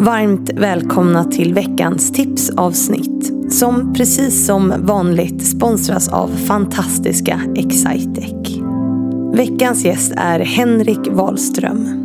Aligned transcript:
Varmt 0.00 0.50
välkomna 0.54 1.24
till 1.24 1.54
veckans 1.54 2.12
tipsavsnitt 2.12 3.32
som 3.52 3.94
precis 3.94 4.46
som 4.46 4.74
vanligt 4.78 5.46
sponsras 5.46 6.08
av 6.08 6.28
fantastiska 6.28 7.40
Excitec. 7.56 8.58
Veckans 9.34 9.84
gäst 9.84 10.12
är 10.16 10.40
Henrik 10.40 11.08
Wahlström. 11.10 12.04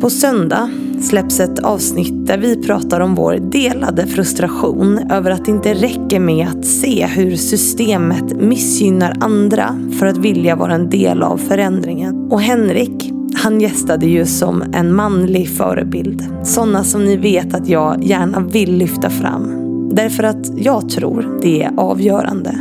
På 0.00 0.10
söndag 0.10 0.70
släpps 1.00 1.40
ett 1.40 1.58
avsnitt 1.58 2.26
där 2.26 2.38
vi 2.38 2.62
pratar 2.62 3.00
om 3.00 3.14
vår 3.14 3.34
delade 3.34 4.06
frustration 4.06 4.98
över 5.10 5.30
att 5.30 5.44
det 5.44 5.50
inte 5.50 5.74
räcker 5.74 6.20
med 6.20 6.48
att 6.48 6.66
se 6.66 7.06
hur 7.06 7.36
systemet 7.36 8.36
missgynnar 8.36 9.16
andra 9.20 9.90
för 9.98 10.06
att 10.06 10.16
vilja 10.16 10.56
vara 10.56 10.74
en 10.74 10.90
del 10.90 11.22
av 11.22 11.36
förändringen. 11.36 12.28
Och 12.30 12.40
Henrik, 12.40 13.07
han 13.38 13.60
gästade 13.60 14.06
ju 14.06 14.26
som 14.26 14.64
en 14.72 14.94
manlig 14.94 15.48
förebild. 15.48 16.24
Sådana 16.42 16.84
som 16.84 17.04
ni 17.04 17.16
vet 17.16 17.54
att 17.54 17.68
jag 17.68 18.04
gärna 18.04 18.40
vill 18.40 18.76
lyfta 18.76 19.10
fram. 19.10 19.54
Därför 19.94 20.22
att 20.22 20.58
jag 20.58 20.88
tror 20.88 21.38
det 21.42 21.62
är 21.62 21.70
avgörande. 21.76 22.54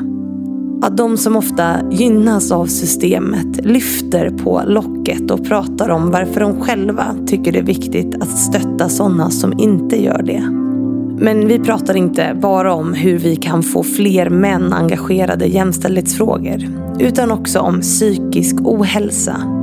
Att 0.81 0.98
de 0.98 1.17
som 1.17 1.36
ofta 1.36 1.91
gynnas 1.91 2.52
av 2.52 2.66
systemet 2.66 3.66
lyfter 3.66 4.30
på 4.30 4.62
locket 4.67 5.31
och 5.31 5.45
pratar 5.45 5.90
om 5.90 6.12
varför 6.12 6.40
de 6.40 6.62
själva 6.62 7.05
tycker 7.28 7.52
det 7.52 7.59
är 7.59 7.64
viktigt 7.64 8.22
att 8.22 8.38
stötta 8.38 8.89
sådana 8.89 9.30
som 9.30 9.59
inte 9.59 10.03
gör 10.03 10.22
det. 10.23 10.44
Men 11.23 11.48
vi 11.48 11.59
pratar 11.59 11.98
inte 11.98 12.38
bara 12.41 12.73
om 12.73 12.94
hur 12.94 13.17
vi 13.17 13.36
kan 13.36 13.64
få 13.64 13.84
fler 13.84 14.30
män 14.30 14.73
engagerade 14.73 15.45
i 15.45 15.53
jämställdhetsfrågor. 15.53 16.64
Utan 17.00 17.31
också 17.31 17.59
om 17.59 17.81
psykisk 17.81 18.55
ohälsa. 18.64 19.56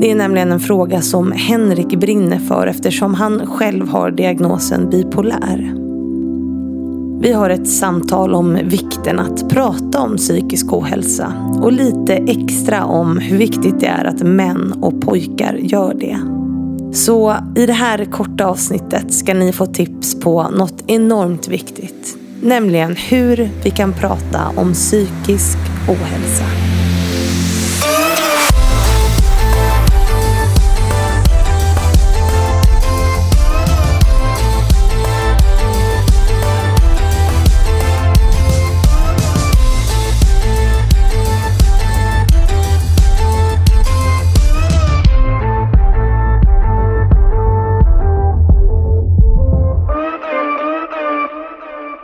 Det 0.00 0.10
är 0.10 0.14
nämligen 0.14 0.52
en 0.52 0.60
fråga 0.60 1.00
som 1.00 1.32
Henrik 1.32 2.00
brinner 2.00 2.38
för 2.38 2.66
eftersom 2.66 3.14
han 3.14 3.46
själv 3.46 3.88
har 3.88 4.10
diagnosen 4.10 4.90
bipolär. 4.90 5.74
Vi 7.22 7.32
har 7.32 7.50
ett 7.50 7.68
samtal 7.68 8.34
om 8.34 8.58
vikten 8.64 9.18
att 9.18 9.48
prata 9.48 10.00
om 10.00 10.16
psykisk 10.16 10.72
ohälsa 10.72 11.32
och 11.62 11.72
lite 11.72 12.14
extra 12.14 12.84
om 12.84 13.18
hur 13.18 13.38
viktigt 13.38 13.80
det 13.80 13.86
är 13.86 14.04
att 14.04 14.22
män 14.22 14.74
och 14.82 15.00
pojkar 15.00 15.54
gör 15.54 15.94
det. 15.94 16.18
Så 16.96 17.34
i 17.56 17.66
det 17.66 17.72
här 17.72 18.04
korta 18.04 18.46
avsnittet 18.46 19.12
ska 19.12 19.34
ni 19.34 19.52
få 19.52 19.66
tips 19.66 20.20
på 20.20 20.48
något 20.50 20.84
enormt 20.86 21.48
viktigt. 21.48 22.16
Nämligen 22.42 22.96
hur 22.96 23.50
vi 23.64 23.70
kan 23.70 23.92
prata 23.92 24.40
om 24.56 24.72
psykisk 24.72 25.58
ohälsa. 25.88 26.69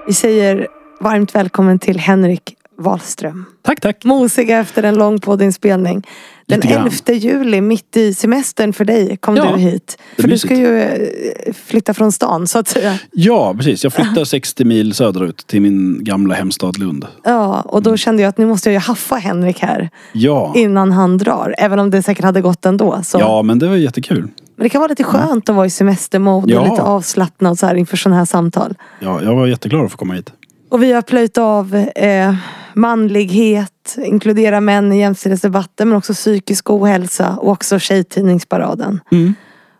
Vi 0.06 0.12
säger 0.12 0.66
varmt 1.00 1.34
välkommen 1.34 1.78
till 1.78 1.98
Henrik 1.98 2.54
Wahlström. 2.78 3.44
Tack, 3.62 3.80
tack. 3.80 4.04
Mosiga 4.04 4.58
efter 4.58 4.82
en 4.82 4.94
lång 4.94 5.20
poddinspelning. 5.20 6.06
Den 6.46 6.60
Lite 6.60 6.74
grann. 6.74 6.90
11 7.08 7.12
juli, 7.12 7.60
mitt 7.60 7.96
i 7.96 8.14
semestern 8.14 8.72
för 8.72 8.84
dig, 8.84 9.16
kom 9.16 9.36
Ja, 9.36 9.52
du 9.52 9.58
hit. 9.58 9.98
För 10.16 10.28
du 10.28 10.38
ska 10.38 10.54
ju 10.54 10.78
eh, 10.80 11.54
flytta 11.54 11.94
från 11.94 12.12
stan 12.12 12.46
så 12.46 12.58
att 12.58 12.68
säga. 12.68 12.98
Ja, 13.12 13.54
precis. 13.54 13.84
Jag 13.84 13.92
flyttar 13.92 14.24
60 14.24 14.64
mil 14.64 14.94
söderut 14.94 15.46
till 15.46 15.62
min 15.62 16.04
gamla 16.04 16.34
hemstad 16.34 16.78
Lund. 16.78 17.06
Ja, 17.24 17.60
och 17.60 17.82
då 17.82 17.96
kände 17.96 18.22
jag 18.22 18.28
att 18.28 18.38
nu 18.38 18.46
måste 18.46 18.68
jag 18.68 18.72
ju 18.72 18.78
haffa 18.80 19.16
Henrik 19.16 19.60
här 19.60 19.90
Ja, 20.12 20.52
innan 20.56 20.92
han 20.92 21.18
drar. 21.18 21.54
Även 21.58 21.78
om 21.78 21.90
det 21.90 22.02
säkert 22.02 22.24
hade 22.24 22.40
gått 22.40 22.66
ändå. 22.66 23.00
Så. 23.04 23.18
ja 23.18 23.42
men 23.42 23.58
det 23.58 23.68
var 23.68 23.76
jättekul. 23.76 24.28
Men 24.56 24.64
det 24.64 24.68
kan 24.68 24.80
vara 24.80 24.88
lite 24.88 25.04
skönt 25.04 25.48
att 25.48 25.56
vara 25.56 25.66
i 25.66 25.70
semestermode 25.70 26.52
Ja. 26.52 26.60
och 26.60 26.68
lite 26.68 26.82
avslappnad 26.82 27.58
så 27.58 27.66
här 27.66 27.74
inför 27.74 27.96
sådana 27.96 28.16
här 28.18 28.24
samtal. 28.24 28.74
Ja, 29.00 29.22
jag 29.22 29.34
var 29.36 29.46
jätteglad 29.46 29.84
att 29.84 29.90
få 29.92 29.96
komma 29.98 30.14
hit. 30.14 30.32
Och 30.68 30.82
vi 30.82 30.92
har 30.92 31.02
plöjt 31.02 31.38
av 31.38 31.74
eh, 31.96 32.34
manlighet, 32.74 33.96
inkludera 34.04 34.60
män 34.60 34.92
i 34.92 34.98
jämställdhetsdebatten 34.98 35.88
men 35.88 35.98
också 35.98 36.12
psykisk 36.14 36.70
ohälsa 36.70 37.36
och 37.36 37.50
också 37.52 37.78
Tjejtidningsparaden. 37.78 39.00
Mm. 39.12 39.34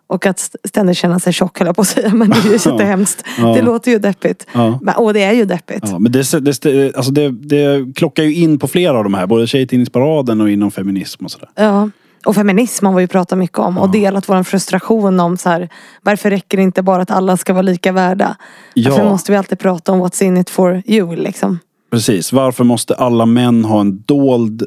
Och 0.09 0.26
att 0.26 0.50
ständigt 0.69 0.97
känna 0.97 1.19
sig 1.19 1.32
tjock 1.32 1.59
höll 1.59 1.66
jag 1.66 1.76
på 1.76 1.82
att 1.82 1.88
säga 1.88 2.15
men 2.15 2.31
det 2.31 2.36
är 2.36 2.44
ju 2.44 2.53
jättehemskt. 2.53 3.25
Ja. 3.38 3.54
Det 3.54 3.62
låter 3.62 3.91
ju 3.91 3.98
deppigt. 3.98 4.47
Ja. 4.53 4.78
Men, 4.82 4.94
och 4.94 5.15
det 5.15 5.22
är 5.22 5.32
ju 5.32 5.44
deppigt. 5.44 5.84
Ja, 5.91 5.98
men 5.98 6.12
det, 6.12 6.32
det, 6.62 6.97
alltså 6.97 7.12
det, 7.12 7.31
det 7.31 7.94
klockar 7.97 8.22
ju 8.22 8.34
in 8.34 8.59
på 8.59 8.69
flera 8.69 8.98
av 8.98 9.04
de 9.04 9.15
här. 9.15 9.26
Både 9.26 9.47
Tjejtidningsparaden 9.47 10.41
och 10.41 10.50
inom 10.50 10.70
feminism 10.70 11.25
och 11.25 11.31
sådär. 11.31 11.48
Ja. 11.54 11.91
Och 12.26 12.34
feminism 12.34 12.87
har 12.87 12.94
vi 12.94 13.03
ju 13.03 13.06
pratat 13.09 13.38
mycket 13.38 13.59
om 13.59 13.78
och 13.78 13.91
delat 13.91 14.28
vår 14.28 14.42
frustration 14.42 15.20
om 15.20 15.37
så 15.37 15.48
här, 15.48 15.69
varför 16.03 16.31
räcker 16.31 16.56
det 16.56 16.62
inte 16.62 16.82
bara 16.82 17.03
att 17.03 17.10
alla 17.10 17.37
ska 17.37 17.53
vara 17.53 17.62
lika 17.62 17.92
värda? 17.92 18.37
Ja. 18.75 18.91
Varför 18.91 19.04
måste 19.04 19.32
vi 19.32 19.38
alltid 19.38 19.59
prata 19.59 19.92
om 19.92 20.03
what's 20.04 20.22
in 20.22 20.36
it 20.36 20.50
for 20.50 20.82
you 20.86 21.16
liksom? 21.16 21.59
Precis. 21.91 22.32
Varför 22.32 22.65
måste 22.65 22.94
alla 22.94 23.26
män 23.26 23.65
ha 23.65 23.81
en 23.81 24.03
dold 24.06 24.62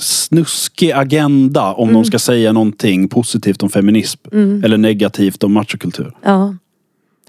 snuskig 0.00 0.92
agenda 0.92 1.72
om 1.72 1.92
de 1.92 2.04
ska 2.04 2.18
säga 2.18 2.52
någonting 2.52 3.08
positivt 3.08 3.62
om 3.62 3.70
feminism? 3.70 4.20
Eller 4.64 4.76
negativt 4.76 5.44
om 5.44 5.52
machokultur? 5.52 6.16
Ja. 6.22 6.54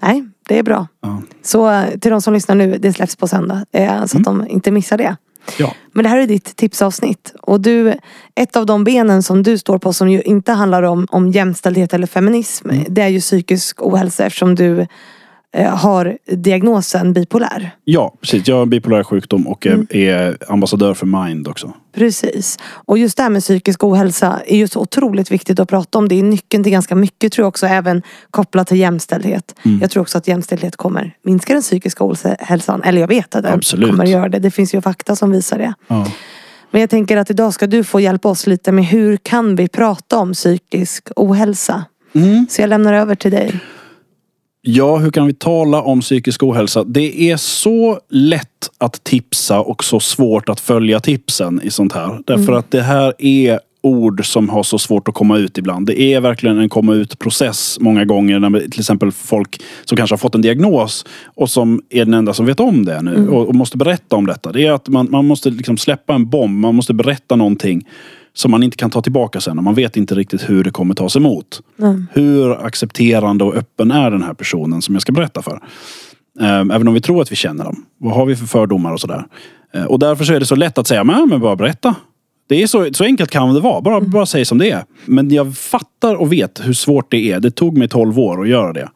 Nej, 0.02 0.24
det 0.48 0.58
är 0.58 0.62
bra. 0.62 0.86
Ja. 1.02 1.22
Så 1.42 1.70
eh, 1.70 1.88
till 2.00 2.10
de 2.10 2.20
som 2.22 2.34
lyssnar 2.34 2.54
nu, 2.56 2.78
det 2.78 2.92
släpps 2.92 3.16
på 3.16 3.28
söndag. 3.28 3.64
eh, 3.72 4.04
Så 4.06 4.18
att 4.18 4.24
de 4.24 4.46
inte 4.48 4.70
missar 4.70 4.98
det. 4.98 5.16
Ja. 5.58 5.74
Men 5.92 6.02
det 6.02 6.08
här 6.08 6.18
är 6.18 6.26
ditt 6.26 6.56
tipsavsnitt. 6.56 7.34
Och 7.42 7.60
du, 7.60 7.94
ett 8.34 8.56
av 8.56 8.66
de 8.66 8.84
benen 8.84 9.22
som 9.22 9.42
du 9.42 9.58
står 9.58 9.78
på 9.78 9.92
som 9.92 10.10
ju 10.10 10.22
inte 10.22 10.52
handlar 10.52 10.82
om, 10.82 11.06
om 11.10 11.30
jämställdhet 11.30 11.94
eller 11.94 12.06
feminism. 12.06 12.70
Det 12.88 13.02
är 13.02 13.08
ju 13.08 13.20
psykisk 13.20 13.82
ohälsa 13.82 14.26
eftersom 14.26 14.54
du 14.54 14.86
har 15.56 16.18
diagnosen 16.26 17.12
bipolär. 17.12 17.70
ja, 17.84 18.14
precis. 18.20 18.48
Jag 18.48 18.56
har 18.56 18.62
en 18.62 18.70
bipolär 18.70 19.04
sjukdom 19.04 19.46
och 19.46 19.66
är, 19.66 19.96
är 19.96 20.36
ambassadör 20.48 20.94
för 20.94 21.06
Mind 21.06 21.48
också. 21.48 21.72
Precis. 21.94 22.58
Och 22.64 22.98
just 22.98 23.16
det 23.16 23.22
här 23.22 23.30
med 23.30 23.42
psykisk 23.42 23.84
ohälsa 23.84 24.40
är 24.46 24.56
ju 24.56 24.68
så 24.68 24.80
otroligt 24.80 25.30
viktigt 25.30 25.60
att 25.60 25.68
prata 25.68 25.98
om. 25.98 26.08
Det 26.08 26.18
är 26.18 26.22
nyckeln 26.22 26.62
till 26.64 26.72
ganska 26.72 26.94
mycket 26.94 27.32
tror 27.32 27.42
jag 27.44 27.48
också, 27.48 27.66
även 27.66 28.02
kopplat 28.30 28.68
till 28.68 28.78
jämställdhet. 28.78 29.54
Jag 29.80 29.90
tror 29.90 30.00
också 30.00 30.18
att 30.18 30.28
jämställdhet 30.28 30.76
kommer 30.76 31.16
minska 31.22 31.52
den 31.52 31.62
psykiska 31.62 32.04
ohälsan. 32.04 32.82
Eller 32.82 33.00
jag 33.00 33.08
vet 33.08 33.34
att 33.34 33.42
det 33.42 33.52
Absolut. 33.52 33.90
kommer 33.90 34.06
göra 34.06 34.28
det. 34.28 34.38
Det 34.38 34.50
finns 34.50 34.74
ju 34.74 34.80
fakta 34.80 35.16
som 35.16 35.30
visar 35.30 35.58
det. 35.58 35.74
Ja. 35.88 36.06
Men 36.70 36.80
jag 36.80 36.90
tänker 36.90 37.16
att 37.16 37.30
idag 37.30 37.54
ska 37.54 37.66
du 37.66 37.84
få 37.84 38.00
hjälpa 38.00 38.28
oss 38.28 38.46
lite 38.46 38.72
med 38.72 38.84
hur 38.84 39.16
kan 39.16 39.56
vi 39.56 39.68
prata 39.68 40.18
om 40.18 40.32
psykisk 40.32 41.08
ohälsa? 41.16 41.84
Mm. 42.12 42.46
Så 42.50 42.62
jag 42.62 42.68
lämnar 42.68 42.92
över 42.92 43.14
till 43.14 43.30
dig. 43.30 43.60
Ja, 44.62 44.96
hur 44.96 45.10
kan 45.10 45.26
vi 45.26 45.34
tala 45.34 45.82
om 45.82 46.00
psykisk 46.00 46.42
ohälsa? 46.42 46.84
Det 46.84 47.30
är 47.30 47.36
så 47.36 48.00
lätt 48.08 48.70
att 48.78 49.04
tipsa 49.04 49.60
och 49.60 49.84
så 49.84 50.00
svårt 50.00 50.48
att 50.48 50.60
följa 50.60 51.00
tipsen 51.00 51.60
i 51.64 51.70
sånt 51.70 51.92
här. 51.92 52.20
Därför 52.26 52.52
att 52.52 52.70
det 52.70 52.82
här 52.82 53.14
är 53.18 53.60
ord 53.82 54.26
som 54.26 54.48
har 54.48 54.62
så 54.62 54.78
svårt 54.78 55.08
att 55.08 55.14
komma 55.14 55.38
ut 55.38 55.58
ibland. 55.58 55.86
Det 55.86 56.00
är 56.00 56.20
verkligen 56.20 56.58
en 56.58 56.68
komma 56.68 56.94
ut 56.94 57.18
process 57.18 57.78
många 57.80 58.04
gånger 58.04 58.38
när 58.38 58.60
till 58.60 58.80
exempel 58.80 59.12
folk 59.12 59.62
som 59.84 59.96
kanske 59.96 60.12
har 60.12 60.18
fått 60.18 60.34
en 60.34 60.42
diagnos 60.42 61.06
och 61.24 61.50
som 61.50 61.82
är 61.90 62.04
den 62.04 62.14
enda 62.14 62.34
som 62.34 62.46
vet 62.46 62.60
om 62.60 62.84
det 62.84 63.02
nu 63.02 63.28
och, 63.28 63.48
och 63.48 63.54
måste 63.54 63.76
berätta 63.76 64.16
om 64.16 64.26
detta. 64.26 64.52
Det 64.52 64.66
är 64.66 64.72
att 64.72 64.88
man, 64.88 65.10
man 65.10 65.26
måste 65.26 65.50
liksom 65.50 65.76
släppa 65.76 66.14
en 66.14 66.30
bomb, 66.30 66.60
man 66.60 66.74
måste 66.74 66.94
berätta 66.94 67.36
någonting 67.36 67.86
som 68.34 68.50
man 68.50 68.62
inte 68.62 68.76
kan 68.76 68.90
ta 68.90 69.02
tillbaka 69.02 69.40
sen 69.40 69.58
och 69.58 69.64
man 69.64 69.74
vet 69.74 69.96
inte 69.96 70.14
riktigt 70.14 70.50
hur 70.50 70.64
det 70.64 70.70
kommer 70.70 70.94
tas 70.94 71.16
emot. 71.16 71.62
Hur 72.12 72.66
accepterande 72.66 73.44
och 73.44 73.54
öppen 73.54 73.90
är 73.90 74.10
den 74.10 74.22
här 74.22 74.34
personen 74.34 74.82
som 74.82 74.94
jag 74.94 75.02
ska 75.02 75.12
berätta 75.12 75.42
för? 75.42 75.60
Ehm, 76.40 76.70
Även 76.70 76.88
om 76.88 76.94
vi 76.94 77.00
tror 77.00 77.22
att 77.22 77.32
vi 77.32 77.36
känner 77.36 77.64
dem. 77.64 77.84
Vad 77.98 78.14
har 78.14 78.26
vi 78.26 78.36
för 78.36 78.46
fördomar 78.46 78.92
och 78.92 79.00
sådär? 79.00 79.24
Eh, 79.74 79.84
Och 79.84 79.98
därför 79.98 80.24
så 80.24 80.32
är 80.34 80.40
det 80.40 80.46
så 80.46 80.54
lätt 80.56 80.78
att 80.78 80.86
säga, 80.86 81.04
men, 81.04 81.40
bara 81.40 81.56
berätta. 81.56 81.94
Det 82.48 82.62
är 82.62 82.66
så, 82.66 82.88
så 82.92 83.04
enkelt 83.04 83.30
kan 83.30 83.54
det 83.54 83.60
vara. 83.60 83.80
Bara, 83.80 84.00
bara 84.00 84.26
säg 84.26 84.44
som 84.44 84.58
det 84.58 84.70
är. 84.70 84.84
Men 85.06 85.30
jag 85.30 85.56
fattar 85.56 86.14
och 86.14 86.32
vet 86.32 86.60
hur 86.64 86.72
svårt 86.72 87.10
det 87.10 87.32
är. 87.32 87.40
Det 87.40 87.50
tog 87.50 87.78
mig 87.78 87.88
12 87.88 88.18
år 88.18 88.42
att 88.42 88.48
göra 88.48 88.72
det. 88.72 88.88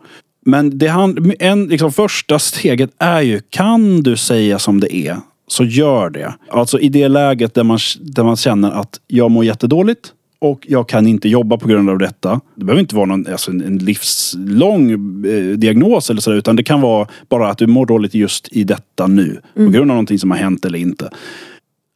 Men 0.46 0.78
det 0.78 0.86
han, 0.86 1.32
en, 1.38 1.66
liksom, 1.66 1.92
första 1.92 2.38
steget 2.38 2.90
är 2.98 3.20
ju, 3.20 3.40
kan 3.50 4.02
du 4.02 4.16
säga 4.16 4.58
som 4.58 4.80
det 4.80 4.96
är, 4.96 5.16
så 5.46 5.64
gör 5.64 6.10
det. 6.10 6.34
Alltså 6.50 6.80
i 6.80 6.88
det 6.88 7.08
läget 7.08 7.54
där 7.54 7.64
man, 7.64 7.78
där 8.00 8.24
man 8.24 8.36
känner 8.36 8.70
att 8.70 9.00
jag 9.06 9.30
mår 9.30 9.44
jättedåligt 9.44 10.12
och 10.38 10.66
jag 10.68 10.88
kan 10.88 11.06
inte 11.06 11.28
jobba 11.28 11.56
på 11.56 11.68
grund 11.68 11.90
av 11.90 11.98
detta. 11.98 12.40
Det 12.54 12.64
behöver 12.64 12.80
inte 12.80 12.96
vara 12.96 13.06
någon, 13.06 13.26
alltså 13.26 13.50
en, 13.50 13.60
en 13.60 13.78
livslång 13.78 14.90
eh, 15.26 15.56
diagnos 15.56 16.10
eller 16.10 16.20
så, 16.20 16.32
utan 16.32 16.56
det 16.56 16.62
kan 16.62 16.80
vara 16.80 17.08
bara 17.28 17.50
att 17.50 17.58
du 17.58 17.66
mår 17.66 17.86
dåligt 17.86 18.14
just 18.14 18.48
i 18.52 18.64
detta 18.64 19.06
nu. 19.06 19.40
På 19.54 19.60
grund 19.60 19.76
av 19.76 19.86
någonting 19.86 20.18
som 20.18 20.30
har 20.30 20.38
hänt 20.38 20.64
eller 20.64 20.78
inte. 20.78 21.10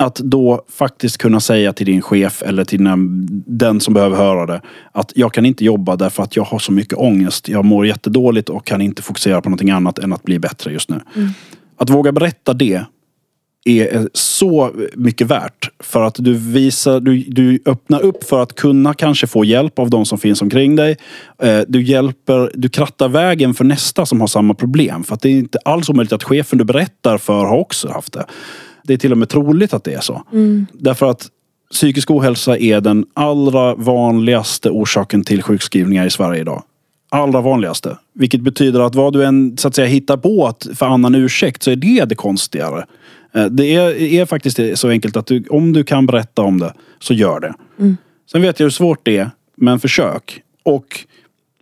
Att 0.00 0.16
då 0.16 0.64
faktiskt 0.68 1.18
kunna 1.18 1.40
säga 1.40 1.72
till 1.72 1.86
din 1.86 2.02
chef 2.02 2.42
eller 2.42 2.64
till 2.64 2.84
den, 2.84 3.26
den 3.46 3.80
som 3.80 3.94
behöver 3.94 4.16
höra 4.16 4.46
det 4.46 4.60
att 4.92 5.12
jag 5.14 5.32
kan 5.32 5.46
inte 5.46 5.64
jobba 5.64 5.96
därför 5.96 6.22
att 6.22 6.36
jag 6.36 6.44
har 6.44 6.58
så 6.58 6.72
mycket 6.72 6.98
ångest. 6.98 7.48
Jag 7.48 7.64
mår 7.64 7.86
jättedåligt 7.86 8.48
och 8.48 8.66
kan 8.66 8.80
inte 8.80 9.02
fokusera 9.02 9.40
på 9.40 9.48
någonting 9.48 9.70
annat 9.70 9.98
än 9.98 10.12
att 10.12 10.22
bli 10.22 10.38
bättre 10.38 10.72
just 10.72 10.90
nu. 10.90 11.00
Att 11.76 11.90
våga 11.90 12.12
berätta 12.12 12.54
det 12.54 12.84
är 13.68 14.08
så 14.12 14.70
mycket 14.94 15.26
värt. 15.26 15.70
För 15.80 16.02
att 16.02 16.14
du 16.18 16.34
visar, 16.34 17.00
du, 17.00 17.24
du 17.28 17.58
öppnar 17.66 18.00
upp 18.00 18.24
för 18.24 18.42
att 18.42 18.54
kunna 18.54 18.94
kanske 18.94 19.26
få 19.26 19.44
hjälp 19.44 19.78
av 19.78 19.90
de 19.90 20.04
som 20.06 20.18
finns 20.18 20.42
omkring 20.42 20.76
dig. 20.76 20.96
Eh, 21.42 21.60
Du 21.68 21.82
hjälper, 21.82 22.50
du 22.54 22.68
krattar 22.68 23.08
vägen 23.08 23.54
för 23.54 23.64
nästa 23.64 24.06
som 24.06 24.20
har 24.20 24.28
samma 24.28 24.54
problem. 24.54 25.04
För 25.04 25.14
att 25.14 25.20
det 25.22 25.28
är 25.28 25.32
inte 25.32 25.58
alls 25.64 25.88
omöjligt 25.88 26.12
att 26.12 26.24
chefen 26.24 26.58
du 26.58 26.64
berättar 26.64 27.18
för 27.18 27.44
har 27.44 27.56
också 27.58 27.88
haft 27.88 28.12
det. 28.12 28.24
Det 28.84 28.92
är 28.92 28.98
till 28.98 29.12
och 29.12 29.18
med 29.18 29.28
troligt 29.28 29.74
att 29.74 29.84
det 29.84 29.94
är 29.94 30.00
så. 30.00 30.22
Därför 30.72 31.10
att 31.10 31.28
psykisk 31.70 32.10
ohälsa 32.10 32.58
är 32.58 32.80
den 32.80 33.06
allra 33.14 33.74
vanligaste 33.74 34.70
orsaken 34.70 35.24
till 35.24 35.42
sjukskrivningar 35.42 36.06
i 36.06 36.10
Sverige 36.10 36.40
idag. 36.40 36.62
Allra 37.08 37.40
vanligaste. 37.40 37.98
Vilket 38.12 38.40
betyder 38.40 38.80
att 38.80 38.94
vad 38.94 39.12
du 39.12 39.24
än 39.24 39.56
så 39.56 39.68
att 39.68 39.74
säga 39.74 39.86
hittar 39.86 40.16
på 40.16 40.46
att 40.46 40.66
för 40.74 40.86
annan 40.86 41.14
ursäkt 41.14 41.62
så 41.62 41.70
är 41.70 41.76
det 41.76 42.04
det 42.04 42.14
konstigare. 42.14 42.84
Eh, 43.34 43.44
Det 43.44 43.74
är, 43.74 44.02
är 44.02 44.26
faktiskt 44.26 44.60
så 44.74 44.88
enkelt 44.88 45.16
att 45.16 45.26
du, 45.26 45.44
om 45.50 45.72
du 45.72 45.84
kan 45.84 46.06
berätta 46.06 46.42
om 46.42 46.58
det 46.58 46.72
så 46.98 47.14
gör 47.14 47.40
det. 47.40 47.54
Sen 48.32 48.42
vet 48.42 48.60
jag 48.60 48.64
hur 48.64 48.70
svårt 48.70 49.00
det 49.02 49.16
är, 49.16 49.30
men 49.56 49.80
försök. 49.80 50.42
Och 50.62 51.06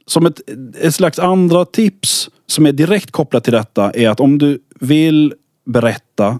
som 0.06 0.26
ett, 0.26 0.40
ett 0.80 0.94
slags 0.94 1.18
andra 1.18 1.64
tips 1.64 2.30
som 2.46 2.66
är 2.66 2.72
direkt 2.72 3.10
kopplat 3.10 3.44
till 3.44 3.52
detta 3.52 3.90
är 3.90 4.08
att 4.08 4.20
om 4.20 4.38
du 4.38 4.58
vill 4.80 5.34
berätta 5.66 6.38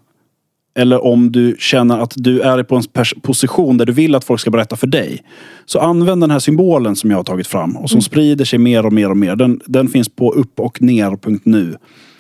eller 0.77 1.05
om 1.05 1.33
du 1.33 1.57
känner 1.59 1.99
att 1.99 2.13
du 2.17 2.41
är 2.41 2.63
på 2.63 2.77
en 2.77 2.83
position 3.23 3.77
där 3.77 3.87
du 3.87 3.93
vill 3.93 4.15
att 4.15 4.25
folk 4.25 4.41
ska 4.41 4.51
berätta 4.51 4.77
för 4.77 4.87
dig. 4.87 5.23
Så 5.67 5.79
använd 5.79 6.23
den 6.23 6.31
här 6.31 6.39
symbolen 6.39 6.97
som 6.97 7.11
jag 7.11 7.19
har 7.19 7.25
tagit 7.25 7.47
fram 7.47 7.77
och 7.77 7.91
som 7.91 8.03
sprider 8.03 8.45
sig 8.45 8.59
mer 8.59 8.87
och 8.87 8.93
mer 8.93 9.11
och 9.11 9.17
mer. 9.17 9.37
Den, 9.37 9.61
den 9.67 9.89
finns 9.89 10.09
på 10.09 10.33
upp 10.33 10.61
och 10.61 10.83
ner.nu. 10.83 11.77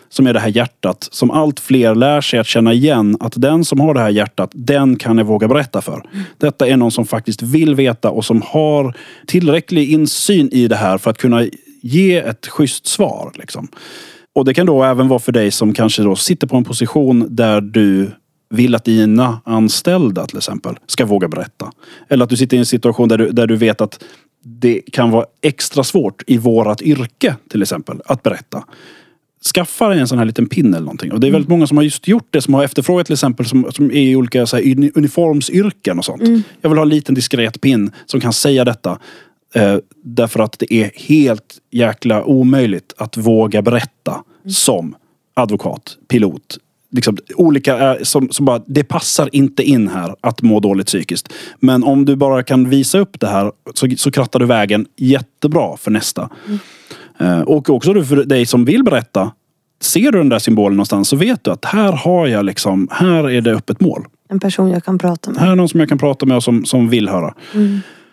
Som 0.08 0.26
är 0.26 0.32
det 0.32 0.40
här 0.40 0.48
hjärtat 0.48 1.08
som 1.10 1.30
allt 1.30 1.60
fler 1.60 1.94
lär 1.94 2.20
sig 2.20 2.38
att 2.38 2.46
känna 2.46 2.72
igen 2.72 3.16
att 3.20 3.32
den 3.36 3.64
som 3.64 3.80
har 3.80 3.94
det 3.94 4.00
här 4.00 4.10
hjärtat, 4.10 4.50
den 4.52 4.96
kan 4.96 5.18
jag 5.18 5.24
våga 5.24 5.48
berätta 5.48 5.80
för. 5.80 6.02
Detta 6.38 6.68
är 6.68 6.76
någon 6.76 6.90
som 6.90 7.06
faktiskt 7.06 7.42
vill 7.42 7.74
veta 7.74 8.10
och 8.10 8.24
som 8.24 8.42
har 8.42 8.96
tillräcklig 9.26 9.90
insyn 9.90 10.48
i 10.52 10.68
det 10.68 10.76
här 10.76 10.98
för 10.98 11.10
att 11.10 11.18
kunna 11.18 11.46
ge 11.82 12.16
ett 12.16 12.46
schysst 12.46 12.86
svar. 12.86 13.32
Liksom. 13.34 13.68
Och 14.34 14.44
det 14.44 14.54
kan 14.54 14.66
då 14.66 14.82
även 14.82 15.08
vara 15.08 15.18
för 15.18 15.32
dig 15.32 15.50
som 15.50 15.72
kanske 15.72 16.02
då 16.02 16.16
sitter 16.16 16.46
på 16.46 16.56
en 16.56 16.64
position 16.64 17.26
där 17.30 17.60
du 17.60 18.10
vill 18.48 18.74
att 18.74 18.84
dina 18.84 19.40
anställda 19.44 20.26
till 20.26 20.36
exempel 20.36 20.78
ska 20.86 21.04
våga 21.06 21.28
berätta. 21.28 21.72
Eller 22.08 22.24
att 22.24 22.30
du 22.30 22.36
sitter 22.36 22.56
i 22.56 22.60
en 22.60 22.66
situation 22.66 23.08
där 23.08 23.18
du, 23.18 23.30
där 23.30 23.46
du 23.46 23.56
vet 23.56 23.80
att 23.80 24.04
det 24.44 24.82
kan 24.92 25.10
vara 25.10 25.26
extra 25.42 25.84
svårt 25.84 26.22
i 26.26 26.38
vårat 26.38 26.82
yrke 26.82 27.36
till 27.50 27.62
exempel 27.62 28.00
att 28.04 28.22
berätta. 28.22 28.64
Skaffa 29.54 29.88
dig 29.88 30.00
en 30.00 30.08
sån 30.08 30.18
här 30.18 30.24
liten 30.24 30.46
pin 30.46 30.74
eller 30.74 30.84
någonting. 30.84 31.12
Och 31.12 31.20
det 31.20 31.26
är 31.26 31.30
väldigt 31.30 31.48
många 31.48 31.66
som 31.66 31.76
har 31.76 31.84
just 31.84 32.08
gjort 32.08 32.28
det. 32.30 32.42
Som 32.42 32.54
har 32.54 32.64
efterfrågat 32.64 33.06
till 33.06 33.12
exempel 33.12 33.46
som, 33.46 33.66
som 33.72 33.90
är 33.90 33.94
i 33.94 34.16
olika 34.16 34.46
så 34.46 34.56
här, 34.56 34.64
uni- 34.64 34.90
uniformsyrken 34.94 35.98
och 35.98 36.04
sånt. 36.04 36.22
Jag 36.60 36.70
vill 36.70 36.78
ha 36.78 36.82
en 36.82 36.88
liten 36.88 37.14
diskret 37.14 37.60
pin 37.60 37.90
som 38.06 38.20
kan 38.20 38.32
säga 38.32 38.64
detta. 38.64 38.98
Eh, 39.54 39.76
därför 40.04 40.40
att 40.40 40.58
det 40.58 40.74
är 40.74 40.90
helt 40.94 41.58
jäkla 41.70 42.24
omöjligt 42.24 42.94
att 42.96 43.16
våga 43.16 43.62
berätta 43.62 44.22
som 44.48 44.94
advokat, 45.34 45.96
pilot. 46.08 46.58
Liksom, 46.90 47.16
olika 47.34 47.92
eh, 47.94 48.02
som, 48.02 48.28
som 48.30 48.46
bara, 48.46 48.62
det 48.66 48.84
passar 48.84 49.28
inte 49.32 49.62
in 49.62 49.88
här 49.88 50.14
att 50.20 50.42
må 50.42 50.60
dåligt 50.60 50.86
psykiskt. 50.86 51.32
Men 51.60 51.84
om 51.84 52.04
du 52.04 52.16
bara 52.16 52.42
kan 52.42 52.68
visa 52.70 52.98
upp 52.98 53.20
det 53.20 53.26
här 53.26 53.52
så, 53.74 53.88
så 53.96 54.10
krattar 54.10 54.40
du 54.40 54.46
vägen 54.46 54.86
jättebra 54.96 55.76
för 55.76 55.90
nästa. 55.90 56.30
Eh, 57.18 57.40
och 57.40 57.70
också 57.70 58.04
för 58.04 58.16
dig 58.24 58.46
som 58.46 58.64
vill 58.64 58.84
berätta. 58.84 59.32
Ser 59.80 60.12
du 60.12 60.18
den 60.18 60.28
där 60.28 60.38
symbolen 60.38 60.76
någonstans 60.76 61.08
så 61.08 61.16
vet 61.16 61.44
du 61.44 61.50
att 61.50 61.64
här 61.64 61.92
har 61.92 62.26
jag 62.26 62.44
liksom, 62.44 62.88
här 62.90 63.30
är 63.30 63.40
det 63.40 63.52
öppet 63.52 63.80
mål. 63.80 64.06
En 64.28 64.40
person 64.40 64.70
jag 64.70 64.84
kan 64.84 64.98
prata 64.98 65.30
med. 65.30 65.40
Här 65.40 65.52
är 65.52 65.56
någon 65.56 65.68
som 65.68 65.80
jag 65.80 65.88
kan 65.88 65.98
prata 65.98 66.26
med 66.26 66.36
och 66.36 66.42
som, 66.42 66.64
som 66.64 66.88
vill 66.88 67.08
höra. 67.08 67.34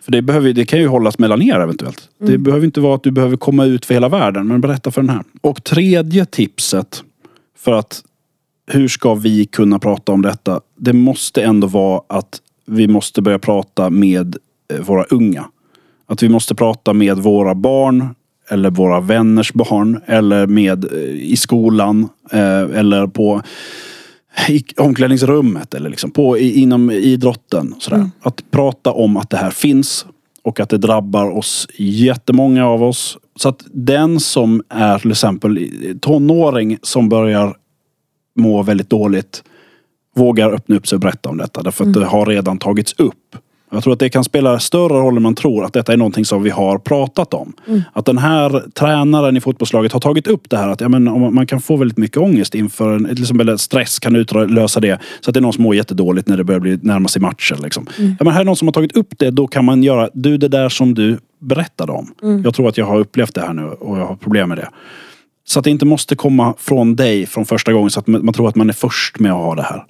För 0.02 0.12
det, 0.12 0.22
behöver, 0.22 0.54
det 0.54 0.66
kan 0.66 0.80
ju 0.80 0.88
hållas 0.88 1.20
mellan 1.20 1.42
er 1.42 1.60
eventuellt. 1.60 2.10
Det 2.20 2.38
behöver 2.38 2.66
inte 2.66 2.82
vara 2.82 2.96
att 2.96 3.04
du 3.04 3.12
behöver 3.12 3.38
komma 3.38 3.66
ut 3.66 3.86
för 3.86 3.94
hela 3.94 4.10
världen. 4.10 4.48
Men 4.48 4.62
berätta 4.62 4.92
för 4.92 5.02
den 5.02 5.10
här. 5.10 5.24
Och 5.42 5.64
tredje 5.64 6.26
tipset 6.26 7.04
för 7.58 7.72
att 7.72 8.04
hur 8.68 8.88
ska 8.88 9.16
vi 9.16 9.46
kunna 9.46 9.80
prata 9.80 10.12
om 10.12 10.22
detta? 10.22 10.62
Det 10.78 10.94
måste 10.94 11.44
ändå 11.44 11.68
vara 11.68 12.02
att 12.08 12.42
vi 12.66 12.88
måste 12.88 13.22
börja 13.22 13.40
prata 13.40 13.90
med 13.90 14.38
eh, 14.74 14.80
våra 14.80 15.04
unga. 15.04 15.46
Att 16.08 16.24
vi 16.24 16.30
måste 16.30 16.56
prata 16.56 16.94
med 16.94 17.18
våra 17.18 17.56
barn 17.56 18.16
eller 18.50 18.70
våra 18.70 19.00
vänners 19.00 19.54
barn 19.54 20.02
eller 20.06 20.48
med 20.48 20.86
eh, 20.94 21.00
i 21.10 21.36
skolan 21.36 22.10
eh, 22.32 22.62
eller 22.62 23.08
på 23.08 23.42
i 24.50 24.64
omklädningsrummet 24.78 25.74
eller 25.74 25.90
liksom 25.90 26.12
på, 26.12 26.38
inom 26.38 26.92
idrotten. 26.92 27.76
Sådär. 27.80 28.10
Att 28.22 28.52
prata 28.52 28.92
om 28.92 29.18
att 29.18 29.30
det 29.30 29.38
här 29.38 29.52
finns 29.52 30.06
och 30.44 30.60
att 30.60 30.70
det 30.70 30.78
drabbar 30.78 31.38
oss 31.38 31.68
jättemånga 31.78 32.68
av 32.68 32.84
oss. 32.84 33.18
Så 33.36 33.50
att 33.50 33.66
den 33.74 34.20
som 34.20 34.64
är 34.70 35.00
till 35.00 35.12
exempel 35.12 35.70
tonåring 36.02 36.78
som 36.82 37.10
börjar 37.10 37.56
må 38.36 38.64
väldigt 38.64 38.90
dåligt 38.90 39.44
vågar 40.16 40.52
öppna 40.52 40.76
upp 40.76 40.88
sig 40.88 40.96
och 40.96 41.00
berätta 41.00 41.30
om 41.30 41.38
detta. 41.38 41.64
Därför 41.64 41.86
att 41.86 41.94
det 41.94 42.06
har 42.06 42.26
redan 42.26 42.58
tagits 42.58 42.94
upp. 42.98 43.36
Jag 43.74 43.84
tror 43.84 43.94
att 43.94 44.00
det 44.00 44.10
kan 44.10 44.24
spela 44.24 44.60
större 44.60 44.94
roll 44.94 45.18
än 45.18 45.24
man 45.24 45.36
tror 45.36 45.66
att 45.66 45.74
detta 45.74 45.94
är 45.94 45.98
någonting 45.98 46.26
som 46.26 46.44
vi 46.44 46.50
har 46.50 46.78
pratat 46.78 47.34
om. 47.34 47.54
Att 47.94 48.06
den 48.06 48.18
här 48.18 48.64
tränaren 48.74 49.38
i 49.38 49.42
fotbollslaget 49.42 49.92
har 49.92 50.00
tagit 50.00 50.28
upp 50.28 50.50
det 50.50 50.58
här 50.58 50.70
att 50.70 50.82
ja, 50.82 50.90
men, 50.90 51.04
man 51.34 51.48
kan 51.48 51.62
få 51.62 51.76
väldigt 51.76 51.98
mycket 51.98 52.18
ångest 52.18 52.56
inför 52.56 52.96
en, 52.96 53.06
exempel 53.06 53.50
ett 53.50 53.62
stress 53.62 54.00
kan 54.00 54.16
utlösa 54.16 54.80
det. 54.80 55.00
Så 55.22 55.30
att 55.30 55.34
det 55.34 55.40
är 55.40 55.42
någon 55.42 55.54
som 55.54 55.64
mår 55.64 55.76
jättedåligt 55.76 56.28
när 56.28 56.38
det 56.38 56.44
börjar 56.44 56.60
bli 56.60 56.80
närma 56.82 57.08
sig 57.08 57.22
matchen. 57.22 57.58
Liksom. 57.64 57.88
Ja, 57.98 58.24
men 58.24 58.34
här 58.34 58.42
är 58.42 58.46
någon 58.46 58.56
som 58.56 58.68
har 58.68 58.74
tagit 58.74 58.98
upp 58.98 59.14
det. 59.18 59.32
Då 59.32 59.48
kan 59.48 59.66
man 59.66 59.84
göra, 59.84 60.10
du 60.14 60.38
det 60.38 60.48
där 60.48 60.70
som 60.70 60.94
du 60.94 61.18
berättade 61.40 61.92
om. 61.92 62.14
Jag 62.44 62.54
tror 62.54 62.70
att 62.70 62.78
jag 62.78 62.86
har 62.86 63.00
upplevt 63.00 63.36
det 63.36 63.42
här 63.42 63.54
nu 63.54 63.64
och 63.64 63.98
jag 63.98 64.06
har 64.06 64.16
problem 64.16 64.50
med 64.50 64.58
det. 64.58 64.70
Så 65.46 65.60
att 65.60 65.66
det 65.66 65.72
inte 65.72 65.86
måste 65.86 66.16
komma 66.16 66.54
från 66.58 66.96
dig 66.96 67.26
från 67.26 67.46
första 67.46 67.74
gången 67.74 67.90
så 67.90 68.00
att 68.00 68.08
man, 68.08 68.34
tror 68.34 68.50
att 68.50 68.56
man 68.56 68.70
är 68.70 68.74
först 68.74 69.20
med 69.20 69.32
att 69.32 69.38
ha 69.38 69.56
det 69.56 69.62
här. 69.62 69.86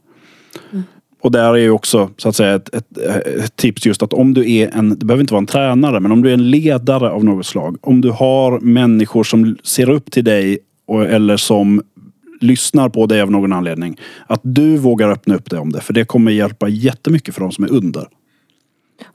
Och 1.21 1.31
där 1.31 1.53
är 1.53 1.57
ju 1.57 1.69
också 1.69 2.09
så 2.17 2.29
att 2.29 2.35
säga 2.35 2.55
ett, 2.55 2.75
ett, 2.75 2.97
ett 3.43 3.55
tips 3.55 3.85
just 3.85 4.03
att 4.03 4.13
om 4.13 4.33
du 4.33 4.51
är 4.51 4.69
en, 4.73 4.99
det 4.99 5.05
behöver 5.05 5.21
inte 5.21 5.33
vara 5.33 5.41
en 5.41 5.45
tränare, 5.45 5.99
men 5.99 6.11
om 6.11 6.21
du 6.21 6.29
är 6.29 6.33
en 6.33 6.49
ledare 6.49 7.09
av 7.09 7.23
något 7.23 7.45
slag. 7.45 7.77
Om 7.81 8.01
du 8.01 8.09
har 8.09 8.59
människor 8.59 9.23
som 9.23 9.57
ser 9.63 9.89
upp 9.89 10.11
till 10.11 10.23
dig 10.23 10.57
och, 10.87 11.05
eller 11.05 11.37
som 11.37 11.81
lyssnar 12.41 12.89
på 12.89 13.05
dig 13.05 13.21
av 13.21 13.31
någon 13.31 13.53
anledning. 13.53 13.97
Att 14.27 14.41
du 14.43 14.77
vågar 14.77 15.09
öppna 15.09 15.35
upp 15.35 15.49
dig 15.49 15.59
om 15.59 15.71
det. 15.71 15.81
För 15.81 15.93
det 15.93 16.05
kommer 16.05 16.31
hjälpa 16.31 16.67
jättemycket 16.67 17.35
för 17.35 17.41
de 17.41 17.51
som 17.51 17.63
är 17.63 17.71
under. 17.71 18.07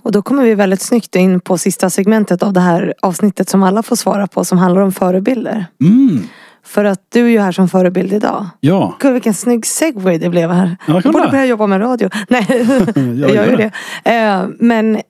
Och 0.03 0.13
då 0.13 0.23
kommer 0.23 0.45
vi 0.45 0.55
väldigt 0.55 0.83
snyggt 0.83 1.17
in 1.17 1.41
på 1.41 1.59
sista 1.59 1.91
segmentet 1.91 2.43
av 2.43 2.53
det 2.53 2.61
här 2.61 2.95
avsnittet 3.03 3.49
som 3.49 3.63
alla 3.63 3.83
får 3.83 3.97
svara 3.97 4.27
på 4.27 4.45
som 4.45 4.59
handlar 4.59 4.83
om 4.83 4.93
förebilder. 4.93 5.67
Mm, 5.81 6.23
För 6.65 6.85
att 6.85 7.01
du 7.09 7.25
är 7.25 7.29
ju 7.29 7.39
här 7.41 7.53
som 7.53 7.69
förebild 7.69 8.13
idag. 8.13 8.47
ja. 8.61 8.97
Gud 9.01 9.13
vilken 9.13 9.35
snygg 9.35 9.67
segway 9.67 10.19
det 10.19 10.29
blev 10.31 10.51
här. 10.51 10.77
Ja, 10.87 11.01
Jag 11.05 11.13
borde 11.13 11.29
börja 11.29 11.47
jobba 11.47 11.67
med 11.67 11.81
radio. 11.81 12.11
Nej, 12.29 12.47
jag 13.21 13.35
gör 13.35 13.51
ju 13.51 13.57
det. 13.57 13.71
Eh, 14.13 14.47
Men 14.59 15.01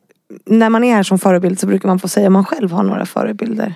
när 0.46 0.68
man 0.70 0.84
är 0.84 0.94
här 0.94 1.02
som 1.02 1.18
förebild 1.18 1.60
så 1.60 1.66
brukar 1.66 1.88
man 1.88 1.98
få 1.98 2.08
säga 2.08 2.26
om 2.26 2.32
man 2.32 2.44
själv 2.44 2.70
har 2.72 2.82
några 2.82 3.06
förebilder. 3.06 3.74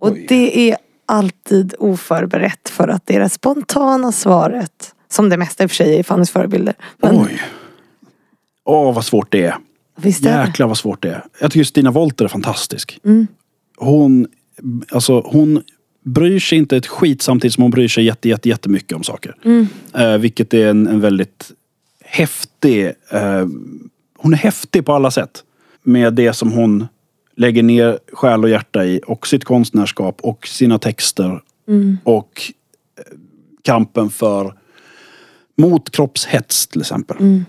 Och 0.00 0.10
Oj. 0.12 0.26
det 0.28 0.70
är 0.70 0.76
alltid 1.06 1.74
oförberett 1.78 2.68
för 2.68 2.88
att 2.88 3.02
det 3.06 3.16
är 3.16 3.20
det 3.20 3.28
spontana 3.28 4.12
svaret. 4.12 4.94
Som 5.10 5.28
det 5.28 5.36
mesta 5.36 5.64
i 5.64 5.66
och 5.66 5.70
för 5.70 5.74
sig 5.76 5.98
är 5.98 6.02
Fannys 6.02 6.30
förebilder. 6.30 6.74
Men 6.98 7.20
Oj. 7.20 7.40
Åh, 8.64 8.94
vad 8.94 9.04
svårt 9.04 9.32
det 9.32 9.44
är 9.44 9.56
visst 10.02 10.26
är 10.26 10.38
det? 10.38 10.46
Jäklar 10.46 10.66
vad 10.66 10.78
svårt 10.78 11.02
det 11.02 11.08
är. 11.08 11.24
Jag 11.40 11.52
tycker 11.52 11.64
Stina 11.64 11.90
Wolter 11.90 12.24
är 12.24 12.28
fantastisk. 12.28 13.00
Mm. 13.04 13.26
Hon, 13.76 14.26
alltså, 14.90 15.20
hon 15.20 15.62
bryr 16.04 16.40
sig 16.40 16.58
inte 16.58 16.76
ett 16.76 16.86
skit 16.86 17.22
samtidigt 17.22 17.54
som 17.54 17.62
hon 17.62 17.70
bryr 17.70 17.88
sig 17.88 18.04
jätte, 18.04 18.28
jätte, 18.28 18.48
jättemycket 18.48 18.96
om 18.96 19.02
saker. 19.02 19.34
Mm. 19.44 19.66
Eh, 19.94 20.18
vilket 20.18 20.54
är 20.54 20.66
en, 20.66 20.86
en 20.86 21.00
väldigt 21.00 21.50
häftig... 22.04 22.86
Eh, 23.10 23.46
hon 24.18 24.32
är 24.32 24.36
häftig 24.36 24.86
på 24.86 24.92
alla 24.92 25.10
sätt. 25.10 25.44
Med 25.82 26.14
det 26.14 26.32
som 26.32 26.52
hon 26.52 26.86
lägger 27.36 27.62
ner 27.62 27.98
själ 28.12 28.44
och 28.44 28.50
hjärta 28.50 28.84
i 28.84 29.00
och 29.06 29.26
sitt 29.26 29.44
konstnärskap 29.44 30.20
och 30.20 30.46
sina 30.46 30.78
texter. 30.78 31.40
Mm. 31.68 31.98
Och 32.04 32.52
eh, 32.98 33.18
kampen 33.62 34.10
för 34.10 34.54
mot 35.56 35.90
kroppshets 35.90 36.66
till 36.66 36.80
exempel. 36.80 37.16
Mm. 37.16 37.44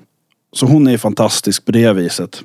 Så 0.52 0.66
hon 0.66 0.88
är 0.88 0.98
fantastisk 0.98 1.66
på 1.66 1.72
det 1.72 1.94
viset. 1.94 2.44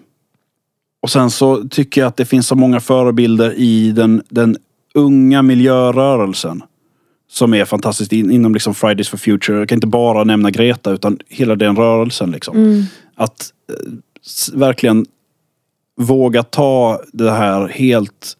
Och 1.02 1.10
sen 1.10 1.30
så 1.30 1.68
tycker 1.68 2.00
jag 2.00 2.08
att 2.08 2.16
det 2.16 2.24
finns 2.24 2.46
så 2.46 2.54
många 2.54 2.80
förebilder 2.80 3.54
i 3.56 3.92
den, 3.92 4.22
den 4.28 4.56
unga 4.94 5.42
miljörörelsen. 5.42 6.62
som 7.30 7.54
är 7.54 7.64
fantastiskt 7.64 8.12
in, 8.12 8.30
inom 8.30 8.54
liksom 8.54 8.74
Fridays 8.74 9.08
for 9.08 9.18
Future. 9.18 9.58
Jag 9.58 9.68
kan 9.68 9.76
inte 9.76 9.86
bara 9.86 10.24
nämna 10.24 10.50
Greta 10.50 10.90
utan 10.90 11.18
hela 11.28 11.56
den 11.56 11.76
rörelsen. 11.76 12.30
Liksom. 12.30 12.86
Att 13.14 13.52
eh, 13.68 14.58
verkligen 14.58 15.06
våga 15.96 16.42
ta 16.42 17.00
det 17.12 17.30
här 17.30 17.68
helt 17.68 18.36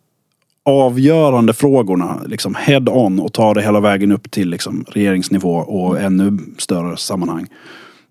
avgörande 0.65 1.53
frågorna 1.53 2.21
liksom 2.27 2.55
head 2.55 2.89
on 2.89 3.21
och 3.21 3.33
ta 3.33 3.55
det 3.55 3.63
hela 3.63 3.81
vägen 3.81 4.13
upp 4.13 4.31
till 4.31 4.51
liksom 4.51 4.85
regeringsnivå 4.89 5.55
och 5.55 6.01
ännu 6.01 6.39
större 6.59 6.97
sammanhang. 6.97 7.47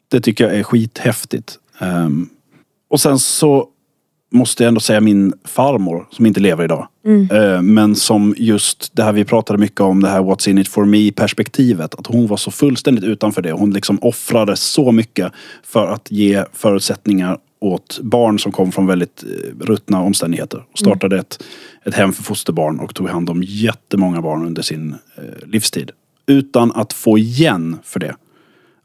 Det 0.08 0.22
tycker 0.22 0.44
jag 0.44 0.60
är 0.60 0.64
skithäftigt. 0.64 1.60
Ehm, 1.80 2.30
och 2.90 3.02
sen 3.02 3.20
så 3.20 3.70
måste 4.34 4.64
jag 4.64 4.68
ändå 4.68 4.80
säga 4.80 5.02
min 5.02 5.34
farmor 5.46 6.08
som 6.12 6.26
inte 6.26 6.40
lever 6.40 6.64
idag. 6.64 6.88
Eh, 7.32 7.62
men 7.62 7.96
som 7.96 8.36
just 8.38 8.96
det 8.96 9.04
här 9.04 9.14
vi 9.14 9.26
pratade 9.26 9.60
mycket 9.60 9.82
om, 9.82 10.02
det 10.02 10.10
här 10.10 10.22
what's 10.22 10.50
in 10.50 10.58
it 10.58 10.68
for 10.68 10.86
me 10.86 11.12
perspektivet. 11.12 11.96
Att 11.96 12.08
hon 12.08 12.28
var 12.28 12.38
så 12.38 12.52
fullständigt 12.52 13.04
utanför 13.04 13.42
det. 13.42 13.52
Hon 13.52 13.74
liksom 13.74 14.00
offrade 14.02 14.56
så 14.56 14.92
mycket 14.92 15.32
för 15.64 15.88
att 15.88 16.12
ge 16.12 16.46
förutsättningar 16.54 17.38
åt 17.60 18.00
barn 18.02 18.40
som 18.40 18.52
kom 18.52 18.72
från 18.72 18.88
väldigt 18.88 19.24
eh, 19.24 19.66
ruttna 19.66 20.02
omständigheter. 20.02 20.64
Och 20.72 20.80
startade 20.80 21.20
ett, 21.20 21.44
ett 21.86 21.94
hem 21.94 22.14
för 22.14 22.24
fosterbarn 22.24 22.80
och 22.80 22.96
tog 22.96 23.10
hand 23.10 23.30
om 23.30 23.44
jättemånga 23.44 24.22
barn 24.22 24.46
under 24.46 24.62
sin 24.62 24.96
eh, 25.18 25.48
livstid. 25.48 25.92
Utan 26.26 26.72
att 26.72 26.94
få 26.94 27.18
igen 27.18 27.78
för 27.84 28.00
det. 28.00 28.16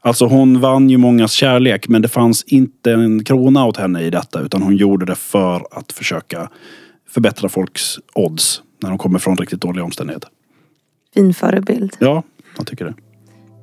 Alltså 0.01 0.25
hon 0.25 0.59
vann 0.59 0.89
ju 0.89 0.97
mångas 0.97 1.31
kärlek 1.31 1.87
men 1.87 2.01
det 2.01 2.07
fanns 2.07 2.43
inte 2.43 2.91
en 2.91 3.23
krona 3.23 3.65
åt 3.65 3.77
henne 3.77 4.01
i 4.01 4.09
detta 4.09 4.39
utan 4.39 4.61
hon 4.61 4.75
gjorde 4.75 5.05
det 5.05 5.15
för 5.15 5.67
att 5.71 5.91
försöka 5.91 6.49
förbättra 7.09 7.49
folks 7.49 7.99
odds 8.13 8.61
när 8.81 8.89
de 8.89 8.97
kommer 8.97 9.19
från 9.19 9.37
riktigt 9.37 9.61
dåliga 9.61 9.83
omständigheter. 9.83 10.29
Fin 11.13 11.33
förebild. 11.33 11.95
Ja, 11.99 12.23
jag 12.57 12.67
tycker 12.67 12.85
det. 12.85 12.93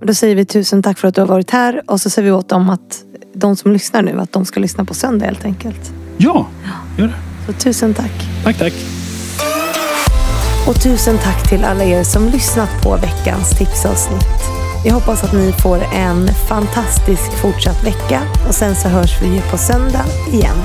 Då 0.07 0.15
säger 0.15 0.37
vi 0.37 0.45
tusen 0.45 0.83
tack 0.83 0.99
för 0.99 1.09
att 1.09 1.15
du 1.15 1.21
har 1.21 1.29
varit 1.29 1.51
här 1.51 1.83
och 1.87 2.01
så 2.01 2.11
säger 2.11 2.27
vi 2.27 2.33
åt 2.33 2.49
dem 2.49 2.71
att 2.71 3.05
de 3.33 3.57
som 3.57 3.73
lyssnar 3.73 4.03
nu 4.03 4.21
att 4.21 4.33
de 4.33 4.45
ska 4.45 4.61
lyssna 4.61 4.85
på 4.85 4.95
söndag 4.95 5.27
helt 5.27 5.45
enkelt. 5.45 5.93
Ja, 6.19 6.49
gör 6.99 7.07
det. 7.07 7.15
Så 7.47 7.53
tusen 7.53 7.95
tack. 7.95 8.13
Tack, 8.45 8.59
tack. 8.59 8.73
Och 10.69 10.83
tusen 10.83 11.19
tack 11.19 11.49
till 11.49 11.65
alla 11.65 11.85
er 11.85 12.03
som 12.03 12.29
lyssnat 12.29 12.83
på 12.83 12.97
veckans 12.97 13.59
tipsavsnitt. 13.59 14.56
Jag 14.87 14.95
hoppas 14.95 15.25
att 15.25 15.33
ni 15.33 15.53
får 15.53 15.79
en 15.95 16.29
fantastisk 16.49 17.33
fortsatt 17.43 17.85
vecka 17.85 18.23
och 18.49 18.55
sen 18.55 18.77
så 18.77 18.89
hörs 18.89 19.23
vi 19.23 19.27
ju 19.35 19.41
på 19.41 19.59
söndag 19.59 20.05
igen. 20.33 20.57